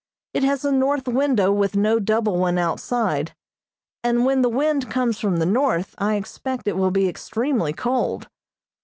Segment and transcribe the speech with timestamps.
[0.33, 3.35] It has a north window with no double one outside,
[4.03, 8.27] and when the wind comes from the north I expect it will be extremely cold.